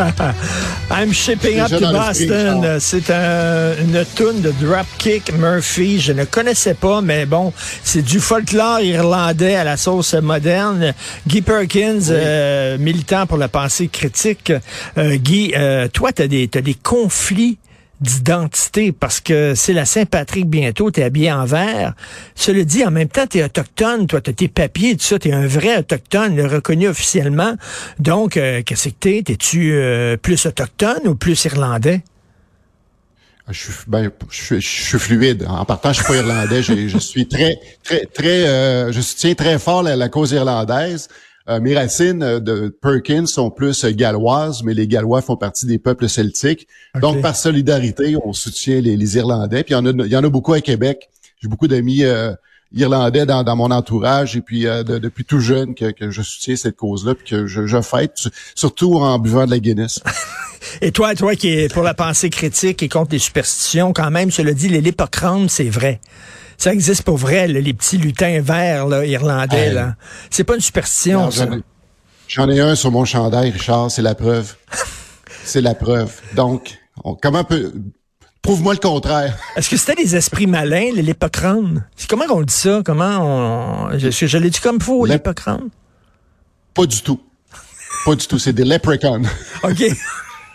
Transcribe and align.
I'm 0.90 1.12
shipping 1.12 1.60
up 1.60 1.68
to 1.68 1.80
Boston. 1.80 2.78
C'est 2.80 3.10
un, 3.10 3.72
une 3.80 4.04
tune 4.14 4.40
de 4.40 4.52
Dropkick 4.60 5.32
Murphy. 5.38 6.00
Je 6.00 6.12
ne 6.12 6.24
connaissais 6.24 6.74
pas, 6.74 7.00
mais 7.00 7.26
bon, 7.26 7.52
c'est 7.84 8.02
du 8.02 8.20
folklore 8.20 8.80
irlandais 8.80 9.56
à 9.56 9.64
la 9.64 9.76
sauce 9.76 10.14
moderne. 10.14 10.94
Guy 11.26 11.42
Perkins, 11.42 12.00
euh, 12.10 12.78
militant 12.78 13.26
pour 13.26 13.38
la 13.38 13.48
pensée 13.48 13.88
critique. 13.88 14.52
Euh, 14.96 15.16
Guy, 15.16 15.52
euh, 15.56 15.88
toi, 15.88 16.12
tu 16.12 16.22
as 16.22 16.28
des, 16.28 16.48
as 16.54 16.60
des 16.62 16.74
conflits 16.74 17.58
d'identité 18.00 18.92
parce 18.92 19.20
que 19.20 19.54
c'est 19.54 19.72
la 19.72 19.84
Saint-Patrick 19.84 20.46
bientôt, 20.46 20.90
tu 20.90 21.00
es 21.00 21.04
habillé 21.04 21.32
en 21.32 21.44
vert. 21.44 21.94
Cela 22.34 22.64
dit, 22.64 22.84
en 22.84 22.90
même 22.90 23.08
temps, 23.08 23.26
tu 23.26 23.38
es 23.38 23.44
autochtone, 23.44 24.06
toi, 24.06 24.20
tu 24.20 24.34
tes 24.34 24.48
papiers, 24.48 24.96
tout 24.96 25.04
ça, 25.04 25.18
tu 25.18 25.28
es 25.28 25.32
un 25.32 25.46
vrai 25.46 25.78
autochtone, 25.78 26.40
reconnu 26.40 26.88
officiellement. 26.88 27.54
Donc, 27.98 28.36
euh, 28.36 28.62
qu'est-ce 28.64 28.88
que 28.88 28.94
t'es? 28.94 29.22
T'es-tu 29.22 29.72
euh, 29.72 30.16
plus 30.16 30.46
autochtone 30.46 31.06
ou 31.06 31.14
plus 31.14 31.44
irlandais? 31.44 32.02
Je 33.48 33.58
suis, 33.58 33.72
ben, 33.88 34.10
je, 34.30 34.60
suis, 34.60 34.98
fluide. 34.98 35.44
En 35.48 35.64
partant, 35.64 35.92
je 35.92 36.02
suis 36.02 36.06
pas 36.06 36.16
irlandais. 36.16 36.62
Je, 36.62 36.98
suis 36.98 37.26
très, 37.26 37.58
très, 37.82 38.06
très, 38.06 38.46
euh, 38.46 38.92
je 38.92 39.00
soutiens 39.00 39.34
très 39.34 39.58
fort 39.58 39.82
la 39.82 40.08
cause 40.08 40.30
irlandaise. 40.30 41.08
Euh, 41.50 41.58
mes 41.58 41.76
racines 41.76 42.22
euh, 42.22 42.38
de 42.38 42.68
Perkins 42.68 43.26
sont 43.26 43.50
plus 43.50 43.84
euh, 43.84 43.90
galloises, 43.90 44.62
mais 44.62 44.72
les 44.72 44.86
Gallois 44.86 45.20
font 45.20 45.36
partie 45.36 45.66
des 45.66 45.78
peuples 45.78 46.08
celtiques. 46.08 46.68
Donc, 47.00 47.20
par 47.22 47.34
solidarité, 47.34 48.16
on 48.24 48.32
soutient 48.32 48.80
les, 48.80 49.16
Irlandais. 49.16 49.64
Puis 49.64 49.74
il 49.74 49.76
y 49.76 49.80
en 49.80 49.86
a, 49.86 49.90
il 49.90 50.12
y 50.12 50.16
en 50.16 50.22
a 50.22 50.28
beaucoup 50.28 50.52
à 50.52 50.60
Québec. 50.60 51.10
J'ai 51.42 51.48
beaucoup 51.48 51.66
d'amis 51.66 52.04
irlandais 52.72 53.26
dans, 53.26 53.56
mon 53.56 53.70
entourage 53.70 54.36
et 54.36 54.42
puis 54.42 54.64
depuis 54.84 55.24
tout 55.24 55.40
jeune 55.40 55.74
que, 55.74 56.10
je 56.10 56.22
soutiens 56.22 56.54
cette 56.54 56.76
cause-là 56.76 57.14
puis 57.14 57.30
que 57.30 57.46
je, 57.46 57.66
je 57.66 57.80
fête, 57.80 58.28
surtout 58.54 58.96
en 58.96 59.18
buvant 59.18 59.46
de 59.46 59.50
la 59.50 59.58
Guinness. 59.58 60.00
et 60.82 60.92
toi, 60.92 61.14
toi 61.14 61.34
qui 61.34 61.48
es 61.48 61.68
pour 61.68 61.82
la 61.82 61.94
pensée 61.94 62.28
critique 62.28 62.82
et 62.82 62.88
contre 62.90 63.12
les 63.12 63.18
superstitions, 63.18 63.94
quand 63.94 64.10
même, 64.10 64.28
le 64.38 64.52
dit, 64.52 64.68
l'hypocrane, 64.68 65.48
c'est 65.48 65.70
vrai. 65.70 66.00
Ça 66.60 66.74
existe 66.74 67.04
pour 67.04 67.16
vrai, 67.16 67.48
les 67.48 67.72
petits 67.72 67.96
lutins 67.96 68.42
verts 68.42 68.86
là, 68.86 69.06
irlandais. 69.06 69.72
Là. 69.72 69.94
C'est 70.28 70.44
pas 70.44 70.56
une 70.56 70.60
superstition, 70.60 71.30
ça. 71.30 71.46
J'en 72.28 72.50
ai 72.50 72.60
un 72.60 72.74
sur 72.74 72.90
mon 72.90 73.06
chandail, 73.06 73.48
Richard, 73.48 73.90
c'est 73.90 74.02
la 74.02 74.14
preuve. 74.14 74.56
c'est 75.44 75.62
la 75.62 75.74
preuve. 75.74 76.12
Donc, 76.34 76.78
comment 77.22 77.44
peut... 77.44 77.72
Prouve-moi 78.42 78.74
le 78.74 78.78
contraire. 78.78 79.38
Est-ce 79.56 79.70
que 79.70 79.78
c'était 79.78 79.94
des 79.94 80.14
esprits 80.16 80.46
malins, 80.46 80.90
les 80.94 81.00
lépocranes? 81.00 81.86
Comment 82.10 82.26
on 82.28 82.42
dit 82.42 82.52
ça? 82.52 82.82
Comment 82.84 83.88
on... 83.88 83.98
Je, 83.98 84.10
je 84.10 84.36
l'ai 84.36 84.50
dit 84.50 84.60
comme 84.60 84.82
faux, 84.82 85.06
lépocranes? 85.06 85.70
Pas 86.74 86.84
du 86.84 87.00
tout. 87.00 87.22
Pas 88.04 88.14
du 88.14 88.26
tout. 88.26 88.38
C'est 88.38 88.52
des 88.52 88.66
leprechauns. 88.66 89.22
OK. 89.62 89.82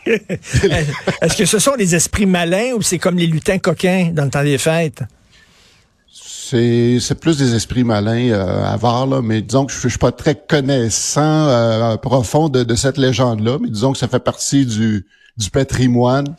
Est-ce 0.06 1.36
que 1.36 1.45
ce 1.45 1.58
sont 1.58 1.75
des 1.75 1.95
esprits 1.95 2.28
malins 2.28 2.73
ou 2.75 2.84
c'est 2.84 3.00
comme 3.00 3.17
les 3.17 3.25
lutins 3.25 3.58
coquins 3.58 4.12
dans 4.14 4.25
le 4.25 4.30
temps 4.30 4.44
des 4.44 4.59
fêtes? 4.59 5.02
C'est, 6.47 6.99
c'est 6.99 7.19
plus 7.19 7.39
des 7.39 7.55
esprits 7.55 7.83
malins 7.83 8.29
euh, 8.29 8.63
avares, 8.65 9.07
là, 9.07 9.23
mais 9.23 9.41
disons 9.41 9.65
que 9.65 9.73
je, 9.73 9.79
je 9.79 9.88
suis 9.88 9.97
pas 9.97 10.11
très 10.11 10.35
connaissant 10.35 11.47
euh, 11.47 11.97
profond 11.97 12.49
de, 12.49 12.75
cette 12.75 12.99
légende-là, 12.99 13.57
mais 13.59 13.71
disons 13.71 13.93
que 13.93 13.97
ça 13.97 14.07
fait 14.07 14.19
partie 14.19 14.67
du, 14.67 15.07
du 15.38 15.49
patrimoine. 15.49 16.35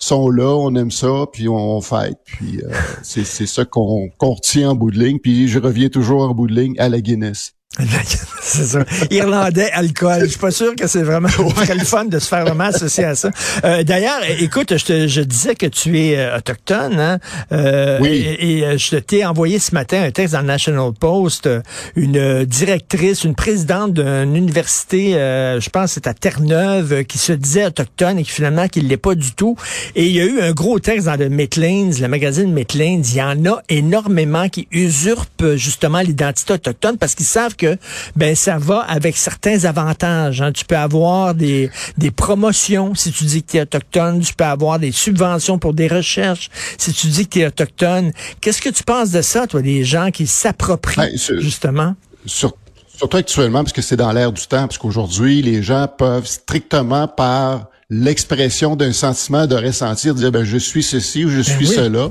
Ils 0.00 0.06
sont 0.06 0.30
là, 0.30 0.56
on 0.56 0.74
aime 0.76 0.90
ça, 0.90 1.26
puis 1.30 1.46
on, 1.46 1.78
fête. 1.82 2.16
Puis 2.24 2.62
euh, 2.64 2.70
c'est, 3.02 3.24
c'est 3.24 3.44
ça 3.44 3.66
qu'on, 3.66 4.08
qu'on 4.16 4.32
retient 4.32 4.70
en 4.70 4.74
bout 4.74 4.90
de 4.90 4.98
ligne. 4.98 5.18
Puis 5.18 5.46
je 5.46 5.58
reviens 5.58 5.90
toujours 5.90 6.22
en 6.22 6.32
bout 6.32 6.46
de 6.46 6.54
ligne 6.54 6.74
à 6.78 6.88
la 6.88 7.02
Guinness. 7.02 7.52
c'est 8.42 8.64
ça. 8.64 8.84
Irlandais, 9.12 9.70
alcool. 9.70 10.22
Je 10.22 10.30
suis 10.30 10.40
pas 10.40 10.50
sûr 10.50 10.74
que 10.74 10.88
c'est 10.88 11.04
vraiment 11.04 11.28
très 11.54 11.76
le 11.76 11.84
fun 11.84 12.04
de 12.04 12.18
se 12.18 12.26
faire 12.26 12.44
vraiment 12.44 12.64
associer 12.64 13.04
à 13.04 13.14
ça. 13.14 13.30
Euh, 13.64 13.84
D'ailleurs, 13.84 14.18
écoute, 14.40 14.76
je, 14.76 14.84
te, 14.84 15.06
je 15.06 15.20
disais 15.20 15.54
que 15.54 15.66
tu 15.66 15.96
es 16.00 16.18
euh, 16.18 16.36
autochtone, 16.36 16.98
hein? 16.98 17.20
Euh, 17.52 17.98
oui. 18.00 18.26
Et, 18.40 18.64
euh, 18.64 18.76
je 18.76 18.96
t'ai 18.96 19.24
envoyé 19.24 19.60
ce 19.60 19.72
matin 19.72 20.02
un 20.02 20.10
texte 20.10 20.34
dans 20.34 20.40
le 20.40 20.48
National 20.48 20.90
Post. 20.98 21.48
Une 21.94 22.44
directrice, 22.44 23.22
une 23.22 23.36
présidente 23.36 23.94
d'une 23.94 24.34
université, 24.34 25.12
je 25.12 25.70
pense 25.70 25.92
c'est 25.92 26.08
à 26.08 26.14
Terre-Neuve, 26.14 27.04
qui 27.04 27.18
se 27.18 27.32
disait 27.32 27.66
autochtone 27.66 28.18
et 28.18 28.24
qui 28.24 28.30
finalement 28.32 28.66
qui 28.66 28.80
l'est 28.80 28.96
pas 28.96 29.14
du 29.14 29.32
tout. 29.32 29.56
Et 29.94 30.06
il 30.06 30.12
y 30.12 30.20
a 30.20 30.24
eu 30.24 30.40
un 30.40 30.50
gros 30.50 30.80
texte 30.80 31.06
dans 31.06 31.18
le 31.18 31.28
Maitlands, 31.28 31.90
le 32.00 32.08
magazine 32.08 32.52
Maitlands. 32.52 33.02
Il 33.04 33.14
y 33.14 33.22
en 33.22 33.46
a 33.46 33.62
énormément 33.68 34.48
qui 34.48 34.66
usurpent 34.72 35.54
justement 35.54 36.00
l'identité 36.00 36.54
autochtone 36.54 36.98
parce 36.98 37.14
qu'ils 37.14 37.26
savent 37.26 37.54
que 37.60 37.76
ben 38.16 38.34
ça 38.34 38.58
va 38.58 38.80
avec 38.80 39.16
certains 39.16 39.64
avantages. 39.64 40.40
Hein. 40.40 40.52
Tu 40.52 40.64
peux 40.64 40.76
avoir 40.76 41.34
des, 41.34 41.70
des 41.98 42.10
promotions 42.10 42.94
si 42.94 43.12
tu 43.12 43.24
dis 43.24 43.42
que 43.42 43.52
tu 43.52 43.56
es 43.58 43.62
autochtone, 43.62 44.20
tu 44.20 44.34
peux 44.34 44.44
avoir 44.44 44.78
des 44.78 44.92
subventions 44.92 45.58
pour 45.58 45.74
des 45.74 45.88
recherches 45.88 46.50
si 46.78 46.92
tu 46.92 47.08
dis 47.08 47.26
que 47.26 47.32
tu 47.34 47.40
es 47.40 47.46
autochtone. 47.46 48.12
Qu'est-ce 48.40 48.62
que 48.62 48.70
tu 48.70 48.82
penses 48.82 49.10
de 49.10 49.22
ça, 49.22 49.46
toi, 49.46 49.62
des 49.62 49.84
gens 49.84 50.10
qui 50.10 50.26
s'approprient 50.26 51.00
ben, 51.00 51.40
justement? 51.40 51.94
surtout 52.26 53.16
actuellement, 53.16 53.62
parce 53.62 53.72
que 53.72 53.80
c'est 53.80 53.96
dans 53.96 54.12
l'air 54.12 54.30
du 54.30 54.46
temps, 54.46 54.66
parce 54.66 54.76
qu'aujourd'hui, 54.76 55.40
les 55.40 55.62
gens 55.62 55.88
peuvent 55.88 56.26
strictement 56.26 57.08
par 57.08 57.70
l'expression 57.88 58.76
d'un 58.76 58.92
sentiment 58.92 59.46
de 59.46 59.56
ressentir, 59.56 60.14
dire 60.14 60.30
ben 60.30 60.44
je 60.44 60.58
suis 60.58 60.82
ceci 60.82 61.24
ou 61.24 61.30
je 61.30 61.36
ben 61.36 61.42
suis 61.42 61.66
cela. 61.66 62.10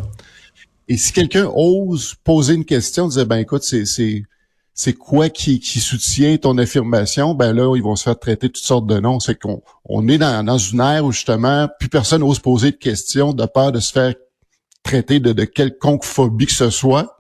Et 0.88 0.98
si 0.98 1.14
quelqu'un 1.14 1.48
ose 1.54 2.16
poser 2.24 2.56
une 2.56 2.66
question, 2.66 3.08
dire 3.08 3.28
ben 3.28 3.38
écoute, 3.38 3.64
c'est 3.64 4.24
c'est 4.82 4.94
quoi 4.94 5.28
qui, 5.28 5.60
qui 5.60 5.82
soutient 5.82 6.38
ton 6.38 6.58
affirmation, 6.58 7.34
ben 7.34 7.52
là, 7.52 7.76
ils 7.76 7.84
vont 7.84 7.98
se 7.98 8.04
faire 8.04 8.18
traiter 8.18 8.48
toutes 8.48 8.64
sortes 8.64 8.88
de 8.88 8.98
noms. 8.98 9.20
C'est 9.20 9.38
qu'on 9.38 9.62
on 9.84 10.08
est 10.08 10.18
dans, 10.18 10.46
dans 10.46 10.58
une 10.58 10.80
ère 10.80 11.04
où 11.04 11.12
justement, 11.12 11.68
plus 11.82 11.90
personne 11.90 12.22
n'ose 12.22 12.40
poser 12.40 12.72
de 12.72 12.78
questions 12.78 13.34
de 13.34 13.46
peur 13.46 13.74
de 13.74 13.82
se 13.82 13.92
faire 13.92 14.14
traiter 14.82 15.20
de, 15.20 15.34
de 15.34 15.44
quelconque 15.44 16.06
phobie 16.06 16.46
que 16.46 16.54
ce 16.54 16.70
soit. 16.70 17.18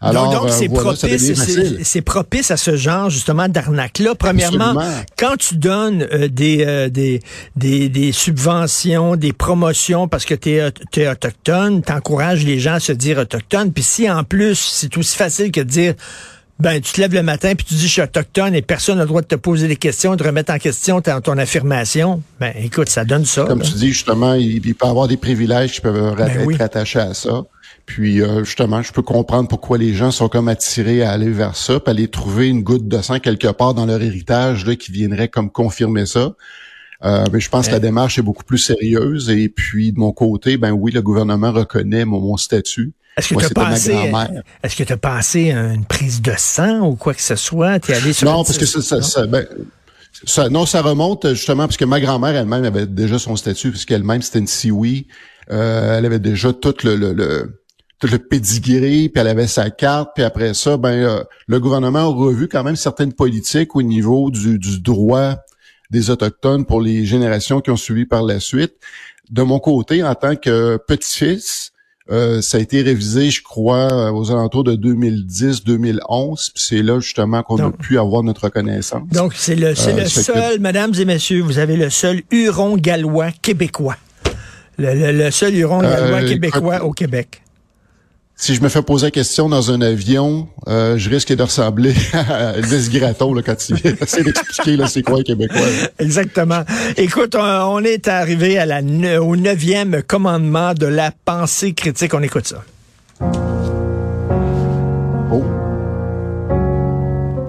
Alors, 0.00 0.32
donc, 0.32 0.50
c'est 0.50 0.68
propice, 0.68 1.32
c'est 1.84 2.02
propice 2.02 2.50
à 2.50 2.56
ce 2.56 2.74
genre 2.74 3.08
justement 3.08 3.48
d'arnaque-là. 3.48 4.16
Premièrement, 4.16 4.74
quand 5.16 5.36
tu 5.36 5.56
donnes 5.56 6.08
euh, 6.12 6.26
des, 6.26 6.64
euh, 6.66 6.88
des, 6.88 7.20
des, 7.54 7.88
des, 7.88 8.10
subventions, 8.10 9.14
des 9.14 9.32
promotions 9.32 10.08
parce 10.08 10.24
que 10.24 10.34
tu 10.34 10.50
es, 10.50 10.72
es, 10.96 11.08
autochtone, 11.08 11.82
t'encourages 11.82 12.44
les 12.44 12.58
gens 12.58 12.74
à 12.74 12.80
se 12.80 12.90
dire 12.90 13.18
autochtone. 13.18 13.72
Puis 13.72 13.84
si 13.84 14.10
en 14.10 14.24
plus, 14.24 14.56
c'est 14.56 14.98
aussi 14.98 15.16
facile 15.16 15.52
que 15.52 15.60
de 15.60 15.70
dire 15.70 15.94
ben, 16.60 16.80
tu 16.80 16.92
te 16.92 17.00
lèves 17.00 17.14
le 17.14 17.22
matin 17.22 17.54
puis 17.54 17.66
tu 17.66 17.74
dis 17.74 17.86
je 17.86 17.92
suis 17.92 18.02
autochtone 18.02 18.54
et 18.54 18.62
personne 18.62 18.96
n'a 18.96 19.02
le 19.02 19.08
droit 19.08 19.22
de 19.22 19.26
te 19.26 19.34
poser 19.34 19.66
des 19.66 19.76
questions, 19.76 20.14
de 20.14 20.22
remettre 20.22 20.52
en 20.52 20.58
question 20.58 21.00
ton, 21.00 21.20
ton 21.20 21.36
affirmation. 21.36 22.22
Ben, 22.40 22.52
écoute, 22.56 22.88
ça 22.88 23.04
donne 23.04 23.24
ça. 23.24 23.44
Comme 23.44 23.62
tu 23.62 23.72
dis, 23.72 23.88
justement, 23.88 24.34
il, 24.34 24.60
peut 24.60 24.86
y 24.86 24.88
avoir 24.88 25.08
des 25.08 25.16
privilèges 25.16 25.72
qui 25.72 25.80
peuvent 25.80 26.14
ben 26.16 26.50
être 26.50 26.60
attachés 26.60 27.00
à 27.00 27.12
ça. 27.12 27.44
Puis 27.86 28.22
euh, 28.22 28.44
justement, 28.44 28.82
je 28.82 28.92
peux 28.92 29.02
comprendre 29.02 29.48
pourquoi 29.48 29.78
les 29.78 29.94
gens 29.94 30.10
sont 30.10 30.28
comme 30.28 30.48
attirés 30.48 31.02
à 31.02 31.10
aller 31.10 31.28
vers 31.28 31.56
ça, 31.56 31.80
puis 31.80 31.90
aller 31.90 32.08
trouver 32.08 32.48
une 32.48 32.62
goutte 32.62 32.88
de 32.88 33.02
sang 33.02 33.18
quelque 33.18 33.48
part 33.48 33.74
dans 33.74 33.84
leur 33.84 34.00
héritage 34.00 34.64
là, 34.64 34.76
qui 34.76 34.92
viendrait 34.92 35.28
comme 35.28 35.50
confirmer 35.50 36.06
ça. 36.06 36.34
Euh, 37.04 37.24
mais 37.32 37.40
je 37.40 37.50
pense 37.50 37.66
que 37.66 37.72
la 37.72 37.80
démarche 37.80 38.18
est 38.18 38.22
beaucoup 38.22 38.44
plus 38.44 38.58
sérieuse. 38.58 39.28
Et 39.28 39.48
puis 39.48 39.92
de 39.92 39.98
mon 39.98 40.12
côté, 40.12 40.56
ben 40.56 40.70
oui, 40.70 40.92
le 40.92 41.02
gouvernement 41.02 41.52
reconnaît 41.52 42.04
mon 42.04 42.36
statut. 42.36 42.94
Est-ce 43.16 43.34
que 43.34 44.82
tu 44.82 44.92
as 44.92 44.96
pensé 44.96 45.52
à 45.52 45.72
une 45.72 45.84
prise 45.84 46.20
de 46.20 46.32
sang 46.36 46.80
ou 46.80 46.96
quoi 46.96 47.14
que 47.14 47.22
ce 47.22 47.36
soit? 47.36 47.78
T'es 47.78 47.94
allé 47.94 48.12
sur 48.12 48.28
Non, 48.28 48.44
parce 48.44 48.58
que 48.58 48.66
ça, 48.66 48.82
ça, 48.82 49.02
ça, 49.02 49.26
ben, 49.26 49.46
ça, 50.24 50.48
non, 50.48 50.66
ça 50.66 50.82
remonte 50.82 51.28
justement 51.30 51.66
parce 51.66 51.76
que 51.76 51.84
ma 51.84 52.00
grand-mère 52.00 52.34
elle-même 52.34 52.64
avait 52.64 52.86
déjà 52.86 53.18
son 53.18 53.36
statut 53.36 53.70
puisqu'elle-même 53.70 54.22
c'était 54.22 54.40
une 54.40 54.46
siwi. 54.46 55.06
Euh, 55.50 55.98
elle 55.98 56.06
avait 56.06 56.18
déjà 56.18 56.52
tout 56.52 56.74
le, 56.84 56.96
le, 56.96 57.12
le 57.12 57.60
tout 58.00 58.08
le 58.08 58.18
puis 58.18 59.10
elle 59.14 59.28
avait 59.28 59.46
sa 59.46 59.70
carte, 59.70 60.10
puis 60.14 60.24
après 60.24 60.52
ça, 60.54 60.76
ben 60.76 60.90
euh, 60.90 61.22
le 61.46 61.60
gouvernement 61.60 62.00
a 62.00 62.14
revu 62.14 62.48
quand 62.48 62.62
même 62.62 62.76
certaines 62.76 63.12
politiques 63.12 63.76
au 63.76 63.82
niveau 63.82 64.30
du, 64.30 64.58
du 64.58 64.80
droit 64.80 65.36
des 65.90 66.10
autochtones 66.10 66.66
pour 66.66 66.80
les 66.80 67.04
générations 67.04 67.60
qui 67.60 67.70
ont 67.70 67.76
suivi 67.76 68.04
par 68.04 68.22
la 68.22 68.40
suite. 68.40 68.74
De 69.30 69.42
mon 69.42 69.58
côté, 69.58 70.02
en 70.02 70.14
tant 70.14 70.36
que 70.36 70.76
petit-fils, 70.76 71.72
euh, 72.10 72.42
ça 72.42 72.58
a 72.58 72.60
été 72.60 72.82
révisé, 72.82 73.30
je 73.30 73.42
crois, 73.42 74.12
aux 74.12 74.30
alentours 74.30 74.64
de 74.64 74.74
2010-2011. 74.76 76.50
C'est 76.54 76.82
là 76.82 77.00
justement 77.00 77.42
qu'on 77.42 77.58
a 77.58 77.70
pu 77.70 77.98
avoir 77.98 78.22
notre 78.22 78.44
reconnaissance. 78.44 79.08
Donc 79.10 79.32
c'est 79.34 79.56
le, 79.56 79.74
c'est 79.74 79.94
le 79.94 80.02
euh, 80.02 80.06
seul, 80.06 80.60
mesdames 80.60 80.92
et 80.98 81.04
messieurs, 81.06 81.40
vous 81.40 81.58
avez 81.58 81.76
le 81.76 81.88
seul 81.88 82.22
Huron 82.30 82.76
gallois 82.76 83.30
québécois. 83.40 83.96
Le, 84.76 85.30
seul 85.30 85.54
Huron 85.54 85.82
euh, 85.82 85.90
gallois 85.90 86.22
québécois 86.28 86.84
au 86.84 86.92
Québec 86.92 87.40
si 88.36 88.54
je 88.54 88.62
me 88.62 88.68
fais 88.68 88.82
poser 88.82 89.06
la 89.06 89.10
question 89.10 89.48
dans 89.48 89.70
un 89.70 89.80
avion, 89.80 90.48
euh, 90.66 90.98
je 90.98 91.08
risque 91.08 91.32
de 91.32 91.42
ressembler 91.42 91.94
à 92.12 92.54
Elvis 92.56 92.88
Gratton 92.90 93.32
là, 93.32 93.42
quand 93.42 93.68
il 93.68 93.76
essaie 93.76 94.24
d'expliquer 94.24 94.86
c'est 94.88 95.02
quoi 95.02 95.18
les 95.18 95.24
Québécois. 95.24 95.60
Exactement. 95.98 96.64
Écoute, 96.96 97.36
on, 97.36 97.82
est 97.84 98.08
arrivé 98.08 98.58
à 98.58 98.66
la, 98.66 98.80
au 99.22 99.36
neuvième 99.36 100.02
commandement 100.02 100.74
de 100.74 100.86
la 100.86 101.12
pensée 101.24 101.74
critique. 101.74 102.12
On 102.14 102.22
écoute 102.22 102.46
ça. 102.46 102.62
Oh. 105.30 105.44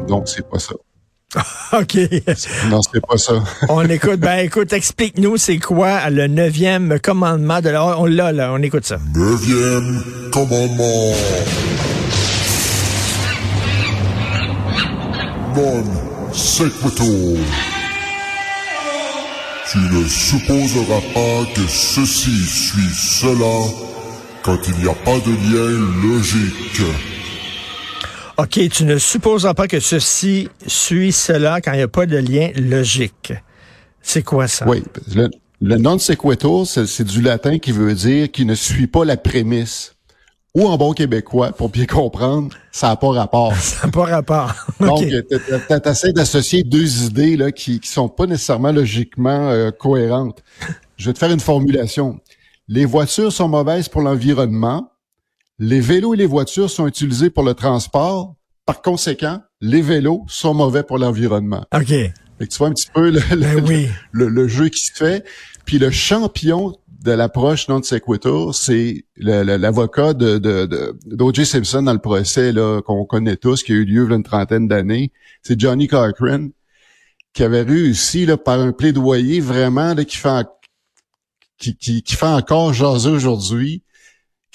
Donc, 0.08 0.28
c'est 0.28 0.48
pas 0.48 0.60
ça. 0.60 0.76
OK. 1.74 1.98
Non, 2.70 2.82
c'est 2.82 3.06
pas 3.06 3.18
ça. 3.18 3.34
on 3.70 3.88
écoute, 3.90 4.20
ben 4.20 4.40
écoute, 4.40 4.74
explique-nous 4.74 5.38
c'est 5.38 5.60
quoi 5.60 6.10
le 6.10 6.28
neuvième 6.28 7.00
commandement 7.00 7.62
de 7.62 7.70
la... 7.70 8.00
On 8.00 8.06
l'a 8.06 8.32
là, 8.32 8.52
on 8.54 8.62
écoute 8.62 8.86
ça. 8.86 8.98
Neuvième 9.14 10.04
commandement. 10.32 11.14
Non 15.56 15.84
sequitur. 16.36 17.38
Tu 19.72 19.78
ne 19.78 20.08
supposeras 20.08 21.02
pas 21.14 21.46
que 21.56 21.68
ceci 21.68 22.46
suit 22.46 22.94
cela 22.94 23.68
quand 24.44 24.58
il 24.68 24.84
n'y 24.84 24.90
a 24.90 24.94
pas 24.94 25.18
de 25.20 25.32
lien 25.32 25.70
logique. 26.04 27.15
OK, 28.38 28.60
tu 28.70 28.84
ne 28.84 28.98
supposeras 28.98 29.54
pas 29.54 29.68
que 29.68 29.80
ceci 29.80 30.50
suit 30.68 31.12
cela 31.12 31.62
quand 31.62 31.72
il 31.72 31.78
n'y 31.78 31.84
a 31.84 31.88
pas 31.88 32.06
de 32.06 32.18
lien 32.18 32.52
logique. 32.56 33.34
C'est 34.02 34.24
quoi 34.24 34.48
ça? 34.48 34.68
Oui, 34.68 34.84
le, 35.62 35.78
non 35.78 35.98
sequitur, 35.98 36.68
c'est 36.68 37.04
du 37.04 37.22
latin 37.22 37.60
qui 37.60 37.72
veut 37.72 37.94
dire 37.94 38.30
qui 38.32 38.46
ne 38.46 38.54
suit 38.54 38.88
pas 38.88 39.06
la 39.06 39.18
prémisse 39.18 39.96
ou 40.56 40.68
en 40.68 40.78
bon 40.78 40.94
québécois, 40.94 41.52
pour 41.52 41.70
bien 41.70 41.86
comprendre, 41.86 42.56
ça 42.72 42.88
n'a 42.88 42.96
pas 42.96 43.10
rapport. 43.10 43.54
ça 43.60 43.88
n'a 43.88 43.92
pas 43.92 44.06
rapport. 44.06 44.54
Donc, 44.80 45.04
tu 45.06 45.90
essaies 45.90 46.14
d'associer 46.14 46.64
deux 46.64 47.04
idées 47.04 47.36
là, 47.36 47.52
qui 47.52 47.74
ne 47.74 47.86
sont 47.86 48.08
pas 48.08 48.26
nécessairement 48.26 48.72
logiquement 48.72 49.50
euh, 49.50 49.72
cohérentes. 49.72 50.44
Je 50.96 51.08
vais 51.08 51.14
te 51.14 51.20
faire 51.20 51.32
une 51.32 51.42
formulation. 51.42 52.20
Les 52.70 52.86
voitures 52.86 53.34
sont 53.34 53.50
mauvaises 53.50 53.90
pour 53.90 54.02
l'environnement. 54.02 54.90
Les 55.58 55.80
vélos 55.80 56.14
et 56.14 56.18
les 56.18 56.26
voitures 56.26 56.70
sont 56.70 56.88
utilisés 56.88 57.30
pour 57.30 57.44
le 57.44 57.54
transport. 57.54 58.36
Par 58.66 58.82
conséquent, 58.82 59.42
les 59.62 59.82
vélos 59.82 60.26
sont 60.28 60.54
mauvais 60.54 60.84
pour 60.84 60.98
l'environnement. 60.98 61.66
OK. 61.74 61.88
Fait 61.88 62.14
que 62.40 62.46
tu 62.46 62.58
vois 62.58 62.68
un 62.68 62.74
petit 62.74 62.90
peu 62.94 63.10
le, 63.10 63.22
ben 63.62 63.90
le, 64.12 64.48
jeu 64.48 64.68
qui 64.68 64.82
se 64.82 64.92
fait. 64.92 65.24
Puis 65.66 65.80
le 65.80 65.92
champion 65.92 66.76
de 67.04 67.12
l'approche 67.12 67.70
non 67.70 67.82
sequitur, 67.82 68.54
c'est 68.54 69.06
l'avocat 69.16 70.14
de, 70.14 70.38
de, 70.40 71.44
Simpson 71.44 71.84
dans 71.84 71.94
le 71.94 72.00
procès 72.00 72.52
là 72.52 72.82
qu'on 72.82 73.06
connaît 73.06 73.38
tous, 73.38 73.64
qui 73.64 73.72
a 73.72 73.76
eu 73.76 73.86
lieu 73.86 74.04
il 74.06 74.10
y 74.10 74.14
a 74.14 74.16
une 74.18 74.24
trentaine 74.24 74.68
d'années. 74.68 75.12
C'est 75.42 75.60
Johnny 75.60 75.88
Cochran 75.88 76.50
qui 77.34 77.44
avait 77.44 77.62
réussi 77.62 78.26
là, 78.26 78.38
par 78.38 78.60
un 78.60 78.72
plaidoyer 78.72 79.40
vraiment 79.40 79.94
là, 79.94 80.04
qui 80.04 80.18
fait 80.18 80.48
qui, 81.58 81.78
qui, 81.78 82.04
qui 82.04 82.16
fait 82.16 82.26
encore 82.26 82.74
jaser 82.74 83.10
aujourd'hui 83.10 83.84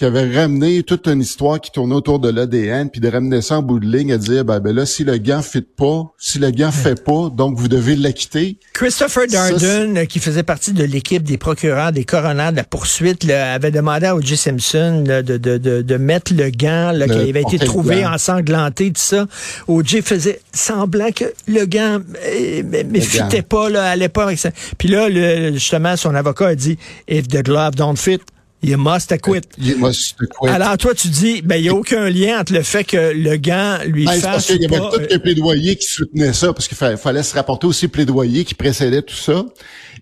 qui 0.01 0.07
avait 0.07 0.35
ramené 0.35 0.83
toute 0.83 1.09
une 1.09 1.21
histoire 1.21 1.61
qui 1.61 1.71
tournait 1.71 1.95
autour 1.95 2.21
de 2.21 2.31
l'ADN, 2.31 2.89
puis 2.89 3.03
de 3.03 3.09
ramener 3.09 3.43
ça 3.43 3.59
en 3.59 3.63
bout 3.63 3.79
de 3.79 3.87
ligne 3.87 4.15
à 4.15 4.17
dire, 4.17 4.47
ben, 4.47 4.59
ben 4.59 4.75
là, 4.75 4.87
si 4.87 5.05
le 5.05 5.19
gant 5.19 5.43
fit 5.43 5.61
pas, 5.61 6.05
si 6.17 6.39
le 6.39 6.51
gant 6.51 6.73
fait 6.73 7.05
pas, 7.05 7.29
donc 7.29 7.59
vous 7.59 7.69
devez 7.69 7.97
l'acquitter. 7.97 8.57
Christopher 8.73 9.27
Darden, 9.27 10.07
qui 10.07 10.19
faisait 10.19 10.43
partie 10.43 10.73
de 10.73 10.85
l'équipe 10.85 11.23
des 11.23 11.37
procureurs, 11.37 11.93
des 11.93 12.05
coroners 12.05 12.51
de 12.51 12.57
la 12.57 12.65
poursuite, 12.65 13.29
avait 13.31 13.71
demandé 13.71 14.07
à 14.07 14.17
O.J. 14.17 14.39
Simpson 14.39 15.05
de, 15.07 15.21
de, 15.21 15.59
de, 15.59 15.83
de, 15.83 15.97
mettre 15.99 16.33
le 16.33 16.49
gant 16.49 16.95
qui 16.95 17.13
avait 17.13 17.43
été 17.43 17.59
trouvé 17.59 18.07
ensanglanté, 18.07 18.87
tout 18.87 19.03
ça. 19.03 19.27
O.J. 19.69 20.01
faisait 20.01 20.41
semblant 20.55 21.13
que 21.13 21.27
le 21.47 21.67
gant 21.67 21.99
euh, 22.27 22.63
mais 22.65 23.01
fitait 23.01 23.43
pas 23.43 23.69
là, 23.69 23.91
à 23.91 23.97
l'époque. 23.97 24.35
Puis 24.79 24.89
là, 24.89 25.11
le, 25.11 25.53
justement, 25.53 25.95
son 25.99 26.15
avocat 26.15 26.47
a 26.47 26.55
dit, 26.55 26.79
if 27.07 27.29
the 27.29 27.43
glove 27.43 27.75
don't 27.75 27.99
fit, 27.99 28.21
You 28.63 28.77
must 28.77 29.11
acquit. 29.11 29.41
You 29.59 29.79
must 29.79 30.17
acquit. 30.21 30.49
Alors, 30.49 30.77
toi, 30.77 30.95
tu 30.95 31.09
dis, 31.09 31.41
ben, 31.43 31.57
il 31.57 31.63
n'y 31.63 31.69
a 31.71 31.75
aucun 31.75 32.11
lien 32.11 32.41
entre 32.41 32.53
le 32.53 32.63
fait 32.63 32.85
que 32.85 33.13
le 33.15 33.37
gant 33.37 33.79
lui 33.87 34.05
ben, 34.05 34.13
fasse 34.13 34.23
parce 34.23 34.47
qu'il 34.47 34.63
y 34.63 34.67
avait 34.67 34.79
tout 34.79 35.01
les 35.09 35.19
plaidoyer 35.19 35.77
qui 35.77 35.87
soutenait 35.87 36.33
ça, 36.33 36.53
parce 36.53 36.69
qu'il 36.69 36.77
fallait, 36.77 37.23
se 37.23 37.35
rapporter 37.35 37.67
aussi 37.67 37.89
plaidoyer 37.89 38.45
qui 38.45 38.55
précédait 38.55 39.03
tout 39.03 39.15
ça. 39.15 39.45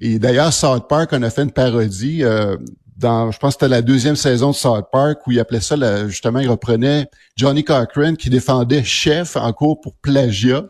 Et 0.00 0.18
d'ailleurs, 0.18 0.52
South 0.52 0.88
Park 0.88 1.12
en 1.12 1.22
a 1.22 1.30
fait 1.30 1.42
une 1.42 1.52
parodie, 1.52 2.24
euh, 2.24 2.56
dans, 2.96 3.30
je 3.30 3.38
pense 3.38 3.54
que 3.54 3.60
c'était 3.60 3.70
la 3.70 3.82
deuxième 3.82 4.16
saison 4.16 4.50
de 4.50 4.56
South 4.56 4.86
Park, 4.90 5.20
où 5.26 5.32
il 5.32 5.38
appelait 5.38 5.60
ça, 5.60 6.08
justement, 6.08 6.40
il 6.40 6.50
reprenait 6.50 7.08
Johnny 7.36 7.62
Cochran 7.62 8.14
qui 8.16 8.28
défendait 8.28 8.82
Chef 8.82 9.36
en 9.36 9.52
cours 9.52 9.80
pour 9.80 9.94
plagiat. 10.02 10.64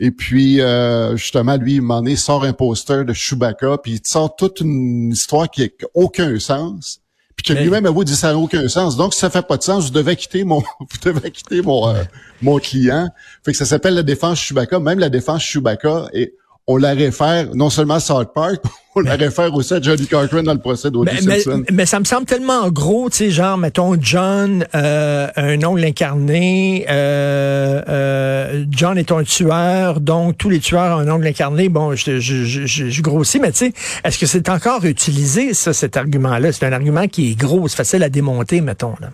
Et 0.00 0.10
puis, 0.10 0.60
euh, 0.60 1.16
justement, 1.16 1.56
lui, 1.56 1.76
il 1.76 1.82
m'en 1.82 2.04
est 2.04 2.16
sort 2.16 2.44
un 2.44 2.52
poster 2.52 3.04
de 3.04 3.12
Chewbacca, 3.12 3.78
puis 3.78 3.92
il 3.94 4.06
sort 4.06 4.36
toute 4.36 4.60
une 4.60 5.10
histoire 5.10 5.50
qui 5.50 5.62
n'a 5.62 5.68
aucun 5.94 6.38
sens, 6.38 7.00
puis 7.34 7.54
que 7.54 7.60
lui-même 7.60 7.86
avoue 7.86 8.04
dit 8.04 8.14
ça 8.14 8.32
n'a 8.32 8.38
aucun 8.38 8.68
sens. 8.68 8.96
Donc, 8.96 9.14
si 9.14 9.20
ça 9.20 9.30
fait 9.30 9.46
pas 9.46 9.56
de 9.56 9.62
sens, 9.62 9.86
vous 9.86 9.90
devez 9.90 10.16
quitter 10.16 10.44
mon, 10.44 10.60
vous 10.80 10.98
devez 11.02 11.30
quitter 11.30 11.62
mon, 11.62 11.88
euh, 11.88 12.02
mon 12.42 12.58
client. 12.58 13.08
Fait 13.44 13.52
que 13.52 13.58
ça 13.58 13.64
s'appelle 13.64 13.94
la 13.94 14.02
défense 14.02 14.38
Chewbacca. 14.38 14.78
Même 14.78 14.98
la 14.98 15.08
défense 15.08 15.42
Chewbacca 15.42 16.08
et 16.12 16.34
on 16.68 16.76
la 16.76 16.92
réfère 16.92 17.48
non 17.54 17.70
seulement 17.70 17.94
à 17.94 18.00
South 18.00 18.28
Park, 18.34 18.62
on 18.94 19.00
la 19.00 19.16
réfère 19.16 19.52
aussi 19.54 19.72
à 19.72 19.80
Johnny 19.80 20.06
Cochran 20.06 20.42
dans 20.42 20.52
le 20.52 20.60
procès 20.60 20.90
d'O.J. 20.90 21.26
Mais, 21.72 21.86
ça 21.86 21.98
me 21.98 22.04
semble 22.04 22.26
tellement 22.26 22.68
gros, 22.68 23.08
tu 23.08 23.16
sais, 23.16 23.30
genre, 23.30 23.56
mettons, 23.56 23.96
John, 23.98 24.66
euh, 24.74 25.28
un 25.36 25.62
ongle 25.64 25.84
incarné, 25.84 26.84
euh, 26.90 27.82
euh, 27.88 28.64
John 28.70 28.98
est 28.98 29.10
un 29.10 29.24
tueur, 29.24 30.00
donc 30.00 30.36
tous 30.36 30.50
les 30.50 30.60
tueurs 30.60 30.98
ont 30.98 31.00
un 31.00 31.10
ongle 31.10 31.26
incarné. 31.26 31.70
Bon, 31.70 31.94
je, 31.94 32.20
je, 32.20 32.44
je, 32.44 32.66
je 32.66 33.02
grossis, 33.02 33.40
mais 33.40 33.50
tu 33.50 33.58
sais, 33.58 33.72
est-ce 34.04 34.18
que 34.18 34.26
c'est 34.26 34.50
encore 34.50 34.84
utilisé, 34.84 35.54
ça, 35.54 35.72
cet 35.72 35.96
argument-là? 35.96 36.52
C'est 36.52 36.66
un 36.66 36.72
argument 36.72 37.08
qui 37.08 37.32
est 37.32 37.34
gros, 37.34 37.66
c'est 37.66 37.76
facile 37.76 38.02
à 38.02 38.10
démonter, 38.10 38.60
mettons, 38.60 38.94
là. 39.00 39.08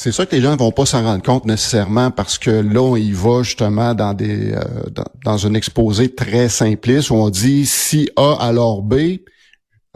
C'est 0.00 0.12
ça 0.12 0.26
que 0.26 0.36
les 0.36 0.42
gens 0.42 0.54
vont 0.54 0.70
pas 0.70 0.86
s'en 0.86 1.02
rendre 1.02 1.24
compte 1.24 1.44
nécessairement 1.44 2.12
parce 2.12 2.38
que 2.38 2.52
là, 2.52 2.80
on 2.80 2.94
y 2.94 3.10
va 3.10 3.42
justement 3.42 3.94
dans 3.94 4.14
des 4.14 4.52
euh, 4.52 4.62
dans, 5.24 5.44
un 5.44 5.54
exposé 5.54 6.14
très 6.14 6.48
simpliste 6.48 7.10
où 7.10 7.14
on 7.14 7.30
dit 7.30 7.66
si 7.66 8.08
A 8.14 8.36
alors 8.38 8.82
B, 8.82 8.94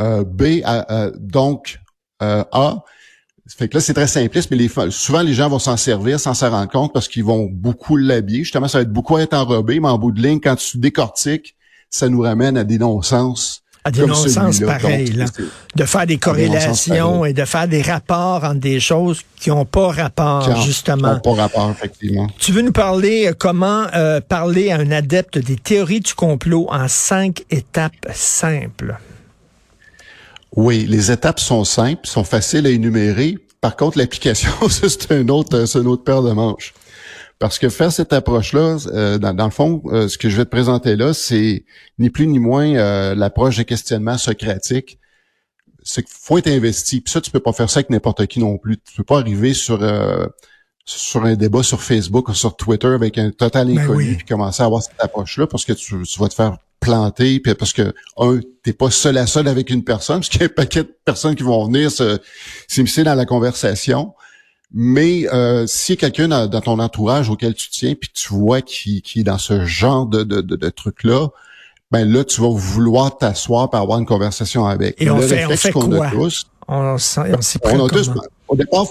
euh, 0.00 0.25
B 0.25 0.60
euh, 0.66 1.12
donc 1.20 1.78
A. 2.20 2.78
Fait 3.46 3.69
que 3.69 3.76
là, 3.76 3.81
c'est 3.81 3.94
très 3.94 4.08
simpliste, 4.08 4.50
mais 4.50 4.66
souvent 4.90 5.22
les 5.22 5.34
gens 5.34 5.49
vont 5.49 5.60
s'en 5.60 5.76
servir 5.76 6.19
sans 6.19 6.34
s'en 6.34 6.50
rendre 6.50 6.72
compte 6.72 6.93
parce 6.93 7.06
qu'ils 7.06 7.22
vont 7.22 7.49
beaucoup 7.49 7.96
l'habiller. 7.96 8.43
Justement, 8.43 8.66
ça 8.66 8.78
va 8.78 8.82
être 8.82 8.93
beaucoup 8.93 9.19
être 9.19 9.34
enrobé, 9.34 9.78
mais 9.78 9.88
en 9.88 9.99
bout 9.99 10.10
de 10.10 10.20
ligne, 10.20 10.40
quand 10.40 10.56
tu 10.56 10.78
décortiques, 10.78 11.54
ça 11.90 12.08
nous 12.08 12.22
ramène 12.22 12.56
à 12.56 12.64
des 12.64 12.78
non-sens 12.78 13.62
à 13.84 13.90
des 13.90 14.06
non-sens 14.06 14.61
pareils, 14.61 15.12
de 15.75 15.84
faire 15.84 16.06
des 16.06 16.19
corrélations 16.19 17.25
et 17.25 17.32
de 17.32 17.44
faire 17.44 17.66
des 17.66 17.83
rapports 17.83 18.45
entre 18.45 18.61
des 18.61 18.78
choses 18.78 19.23
qui 19.40 19.50
n'ont 19.50 19.64
pas 19.64 19.88
rapport, 19.88 20.62
justement. 20.62 21.09
Qui 21.09 21.28
n'ont 21.28 21.35
pas 21.35 21.42
rapport, 21.42 21.71
effectivement. 21.71 22.28
Tu 22.38 22.52
veux 22.52 22.62
nous 22.62 22.73
parler 22.73 23.26
euh, 23.26 23.33
comment 23.37 23.87
euh, 23.95 24.21
parler 24.21 24.71
à 24.71 24.76
un 24.76 24.90
adepte 24.92 25.38
des 25.38 25.56
théories 25.56 26.00
du 26.00 26.14
complot 26.14 26.68
en 26.71 26.87
cinq 26.87 27.45
étapes 27.50 28.06
simples? 28.12 28.97
Oui, 30.54 30.87
les 30.88 31.11
étapes 31.11 31.40
sont 31.40 31.64
simples, 31.64 32.06
sont 32.06 32.25
faciles 32.25 32.66
à 32.66 32.71
énumérer. 32.71 33.38
Par 33.61 33.75
contre, 33.76 33.99
l'application, 33.99 34.50
c'est 34.71 35.11
un 35.12 35.28
autre, 35.28 35.64
c'est 35.64 35.78
une 35.78 35.87
autre 35.88 36.04
paire 36.04 36.23
de 36.23 36.33
manches. 36.33 36.75
Parce 37.42 37.58
que 37.58 37.68
faire 37.70 37.90
cette 37.90 38.12
approche-là, 38.12 38.76
euh, 38.92 39.18
dans, 39.18 39.44
le 39.44 39.50
fond, 39.50 39.82
euh, 39.87 40.06
ce 40.06 40.16
que 40.16 40.28
je 40.28 40.37
vais 40.37 40.44
te 40.44 40.50
présenter 40.50 40.94
là, 40.94 41.12
c'est 41.12 41.64
ni 41.99 42.08
plus 42.08 42.28
ni 42.28 42.38
moins 42.38 42.76
euh, 42.76 43.16
l'approche 43.16 43.56
de 43.56 43.64
questionnement 43.64 44.16
socratique. 44.16 45.00
C'est 45.82 46.04
qu'il 46.04 46.14
faut 46.16 46.38
être 46.38 46.46
investi. 46.46 47.00
Puis 47.00 47.11
ça, 47.11 47.20
tu 47.20 47.32
peux 47.32 47.40
pas 47.40 47.52
faire 47.52 47.68
ça 47.68 47.78
avec 47.78 47.90
n'importe 47.90 48.28
qui 48.28 48.38
non 48.38 48.58
plus. 48.58 48.76
Tu 48.78 48.94
peux 48.94 49.02
pas 49.02 49.18
arriver 49.18 49.54
sur 49.54 49.80
sur 50.84 51.25
un 51.25 51.34
débat 51.34 51.64
sur 51.64 51.82
Facebook 51.82 52.28
ou 52.28 52.34
sur 52.34 52.54
Twitter 52.54 52.87
avec 52.87 53.18
un 53.18 53.32
total 53.32 53.66
ben 53.66 53.78
inconnu 53.80 54.14
puis 54.18 54.25
commencer 54.25 54.62
à 54.62 54.66
avoir 54.66 54.80
cette 54.80 55.00
approche-là 55.00 55.49
parce 55.49 55.64
que 55.64 55.72
tu, 55.72 55.96
vas 56.20 56.28
te 56.28 56.34
faire 56.34 56.58
planter 56.78 57.40
puis 57.40 57.54
parce 57.56 57.72
que 57.72 57.92
un 58.18 58.38
t'es 58.62 58.72
pas 58.72 58.90
seul 58.92 59.18
à 59.18 59.26
seul 59.26 59.49
avec 59.49 59.68
une 59.70 59.82
personne 59.82 60.18
parce 60.18 60.28
qu'il 60.28 60.42
y 60.42 60.44
a 60.44 60.46
un 60.46 60.49
paquet 60.49 60.84
de 60.84 60.96
personnes 61.04 61.34
qui 61.34 61.42
vont 61.42 61.66
venir 61.66 61.90
s'immiscer 62.68 63.02
dans 63.02 63.16
la 63.16 63.26
conversation 63.26 64.14
mais 64.75 65.26
euh, 65.33 65.67
si 65.67 65.97
quelqu'un 65.97 66.29
dans, 66.29 66.61
ton 66.61 66.79
entourage 66.79 67.29
auquel 67.29 67.55
tu 67.55 67.69
tiens, 67.71 67.95
puis 67.95 68.11
tu 68.12 68.33
vois 68.33 68.62
qui, 68.62 69.02
qui 69.02 69.21
est 69.21 69.25
dans 69.25 69.38
ce 69.38 69.64
genre 69.64 70.07
de, 70.07 70.23
de, 70.23 70.41
de, 70.41 70.69
truc-là, 70.71 71.29
ben 71.91 72.11
là, 72.11 72.25
tu 72.25 72.41
vas 72.41 72.49
vouloir 72.49 73.19
t'asseoir 73.19 73.69
pour 73.69 73.79
avoir 73.79 73.99
une 73.99 74.07
conversation 74.07 74.67
avec. 74.67 75.00
Et 75.00 75.11
on 75.11 75.21
fait, 75.21 75.45
on 75.45 75.57
fait 75.57 75.73
quoi? 75.73 76.07
A 76.07 76.11
tous, 76.11 76.47
on, 76.69 76.75
on, 76.75 77.87
a 77.87 77.88
tous, 77.88 78.11
au 78.49 78.57
départ, 78.57 78.87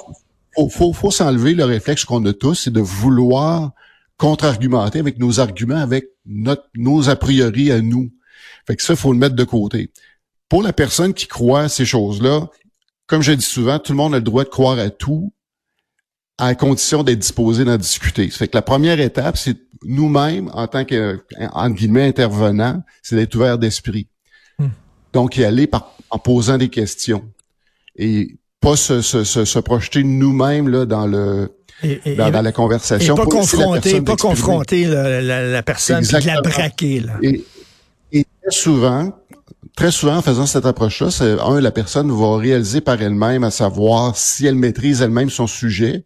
faut, 0.56 0.70
faut, 0.70 0.94
faut 0.94 1.12
s'enlever 1.12 1.56
le 1.56 1.66
réflexe 1.66 2.06
qu'on 2.06 2.24
a 2.26 2.34
tous, 2.34 2.56
c'est 2.56 2.74
de 2.74 2.82
vouloir 2.82 3.72
contre-argumenter 4.18 5.00
avec 5.00 5.18
nos 5.18 5.40
arguments, 5.40 5.78
avec 5.78 6.10
notre, 6.28 6.68
nos 6.76 7.10
a 7.10 7.16
priori 7.16 7.72
à 7.72 7.82
nous. 7.82 8.12
Fait 8.68 8.76
que 8.76 8.84
ça, 8.84 8.94
il 8.94 8.98
faut 8.98 9.14
le 9.14 9.18
mettre 9.18 9.36
de 9.36 9.44
côté. 9.44 9.90
Pour 10.48 10.62
la 10.62 10.74
personne 10.74 11.16
qui 11.16 11.26
croit 11.26 11.62
à 11.62 11.70
ces 11.70 11.86
choses-là, 11.86 12.48
comme 13.08 13.24
je 13.24 13.32
dis 13.32 13.44
souvent, 13.44 13.80
tout 13.80 13.94
le 13.94 13.98
monde 13.98 14.14
a 14.14 14.18
le 14.18 14.24
droit 14.24 14.44
de 14.44 14.50
croire 14.50 14.78
à 14.78 14.92
tout, 14.92 15.34
à 16.42 16.56
condition 16.56 17.04
d'être 17.04 17.20
disposé 17.20 17.64
d'en 17.66 17.78
discuter. 17.78 18.32
Ça 18.32 18.40
fait 18.40 18.48
que 18.48 18.58
la 18.58 18.64
première 18.64 19.00
étape, 19.00 19.38
c'est 19.38 19.58
nous-mêmes, 19.84 20.50
en 20.54 20.68
tant 20.68 20.86
que, 20.86 21.20
entre 21.54 21.76
guillemets, 21.76 22.08
intervenants, 22.08 22.82
c'est 23.04 23.16
d'être 23.16 23.36
ouvert 23.36 23.60
d'esprit. 23.60 24.08
Hmm. 24.58 24.70
Donc, 25.14 25.38
y 25.38 25.46
aller 25.46 25.68
par, 25.68 25.96
en 26.10 26.18
posant 26.18 26.58
des 26.58 26.70
questions. 26.70 27.24
Et 27.96 28.38
pas 28.60 28.76
se, 28.76 29.02
se, 29.02 29.24
se, 29.24 29.60
projeter 29.60 30.04
nous-mêmes 30.04 30.68
là 30.68 30.86
dans 30.86 31.06
le 31.06 31.52
dans, 32.18 32.42
la 32.44 32.52
conversation. 32.52 33.16
Et 33.16 33.18
pas 33.18 33.26
confronter, 33.26 34.02
pas 34.02 34.16
confronter 34.16 34.86
la, 34.86 35.64
personne, 35.64 36.04
qui 36.04 36.26
la 36.26 36.42
braquer. 36.42 37.02
Là. 37.02 37.18
Et, 37.22 37.44
et 38.12 38.26
très 38.42 38.52
souvent, 38.52 39.14
très 39.76 39.92
souvent, 39.92 40.18
en 40.18 40.22
faisant 40.22 40.48
cette 40.48 40.66
approche-là, 40.66 41.12
c'est 41.12 41.40
un, 41.40 41.60
la 41.60 41.72
personne 41.72 42.12
va 42.12 42.38
réaliser 42.38 42.82
par 42.82 43.00
elle-même 43.02 43.44
à 43.44 43.52
savoir 43.52 44.16
si 44.16 44.48
elle 44.48 44.56
maîtrise 44.56 45.02
elle-même 45.02 45.30
son 45.30 45.48
sujet. 45.48 46.06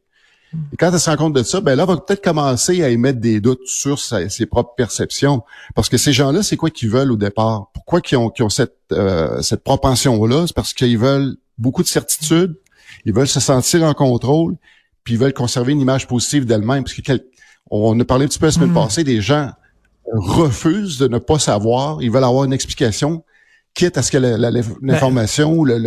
Et 0.74 0.77
quand 0.77 0.91
elle 0.91 1.00
se 1.00 1.09
rend 1.09 1.17
compte 1.17 1.33
de 1.33 1.43
ça, 1.43 1.62
ben 1.62 1.75
là, 1.75 1.83
elle 1.83 1.95
va 1.95 1.97
peut-être 1.97 2.24
commencer 2.24 2.83
à 2.83 2.89
émettre 2.89 3.19
des 3.19 3.39
doutes 3.39 3.65
sur 3.65 4.00
ses 4.00 4.45
propres 4.45 4.74
perceptions. 4.75 5.43
Parce 5.74 5.89
que 5.89 5.97
ces 5.97 6.13
gens-là, 6.13 6.43
c'est 6.43 6.57
quoi 6.57 6.69
qu'ils 6.69 6.89
veulent 6.89 7.12
au 7.12 7.17
départ? 7.17 7.69
Pourquoi 7.74 8.01
qu'ils 8.01 8.17
ont, 8.17 8.31
ont 8.39 8.50
cette, 8.50 8.75
euh, 8.91 9.41
cette 9.41 9.63
propension-là? 9.63 10.45
C'est 10.47 10.55
parce 10.55 10.74
qu'ils 10.74 10.97
veulent 10.97 11.35
beaucoup 11.57 11.83
de 11.83 11.88
certitude, 11.88 12.55
ils 13.05 13.13
veulent 13.13 13.27
se 13.27 13.39
sentir 13.39 13.83
en 13.83 13.93
contrôle, 13.93 14.55
puis 15.03 15.13
ils 15.13 15.19
veulent 15.19 15.33
conserver 15.33 15.74
une 15.74 15.81
image 15.81 16.07
positive 16.07 16.45
d'elle-même. 16.45 16.83
Parce 16.83 16.93
que 16.93 17.21
on 17.71 18.00
a 18.00 18.05
parlé 18.05 18.25
un 18.25 18.27
petit 18.27 18.39
peu 18.39 18.45
la 18.45 18.51
semaine 18.51 18.71
hmm. 18.71 18.75
passée, 18.75 19.03
des 19.03 19.21
gens 19.21 19.51
refusent 20.13 21.00
de 21.00 21.07
ne 21.07 21.17
pas 21.17 21.39
savoir, 21.39 22.01
ils 22.01 22.12
veulent 22.12 22.24
avoir 22.24 22.43
une 22.43 22.53
explication, 22.53 23.24
quitte 23.75 23.98
à 23.98 24.01
ce 24.01 24.10
que 24.10 24.17
l'information 24.17 25.53
ou 25.53 25.65
le, 25.65 25.77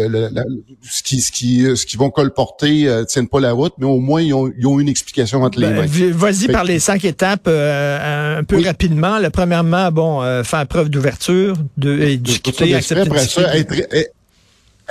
ce 0.82 1.02
qui 1.02 1.20
ce 1.22 1.32
qui 1.32 1.64
ce 1.74 1.86
qui 1.86 1.96
vont 1.96 2.10
colporter 2.10 2.86
euh, 2.86 3.04
tienne 3.04 3.26
pas 3.26 3.40
la 3.40 3.52
route, 3.52 3.72
mais 3.78 3.86
au 3.86 3.98
moins 3.98 4.20
ils 4.20 4.34
ont, 4.34 4.52
ils 4.56 4.66
ont 4.66 4.78
une 4.78 4.88
explication 4.88 5.42
entre 5.42 5.58
les 5.58 5.68
ben, 5.68 5.88
mains. 5.88 6.12
Vas-y 6.12 6.48
par 6.48 6.64
les 6.64 6.78
cinq 6.78 7.04
étapes 7.04 7.46
euh, 7.48 8.38
un 8.38 8.44
peu 8.44 8.62
rapidement. 8.62 9.18
Le 9.18 9.30
premièrement, 9.30 9.90
bon, 9.90 10.22
euh, 10.22 10.44
faire 10.44 10.66
preuve 10.66 10.90
d'ouverture, 10.90 11.56
de 11.78 12.14
discuter, 12.16 12.74
accepter 12.74 13.08
après 13.08 13.26
ça, 13.26 13.56
être, 13.56 13.74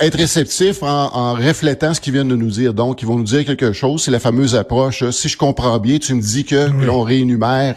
être 0.00 0.18
réceptif 0.18 0.82
en, 0.82 1.14
en 1.14 1.34
reflétant 1.34 1.94
ce 1.94 2.00
qu'ils 2.00 2.14
viennent 2.14 2.28
de 2.28 2.36
nous 2.36 2.50
dire. 2.50 2.74
Donc, 2.74 3.00
ils 3.02 3.06
vont 3.06 3.16
nous 3.16 3.24
dire 3.24 3.44
quelque 3.44 3.72
chose. 3.72 4.02
C'est 4.02 4.10
la 4.10 4.20
fameuse 4.20 4.56
approche. 4.56 5.08
Si 5.10 5.28
je 5.28 5.36
comprends 5.36 5.78
bien, 5.78 5.98
tu 5.98 6.14
me 6.14 6.20
dis 6.20 6.44
que 6.44 6.68
l'on 6.84 7.02
réénumère 7.02 7.76